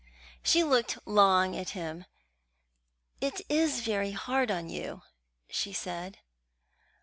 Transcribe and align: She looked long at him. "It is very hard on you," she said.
She 0.41 0.63
looked 0.63 0.97
long 1.05 1.55
at 1.55 1.77
him. 1.77 2.05
"It 3.19 3.41
is 3.49 3.81
very 3.81 4.13
hard 4.13 4.49
on 4.49 4.67
you," 4.67 5.03
she 5.47 5.73
said. 5.73 6.17